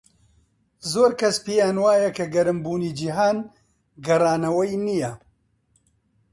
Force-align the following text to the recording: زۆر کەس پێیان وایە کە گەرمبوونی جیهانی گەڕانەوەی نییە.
زۆر 0.91 1.11
کەس 1.19 1.35
پێیان 1.45 1.77
وایە 1.83 2.09
کە 2.17 2.25
گەرمبوونی 2.33 2.95
جیهانی 2.99 3.47
گەڕانەوەی 4.05 4.73
نییە. 4.85 5.13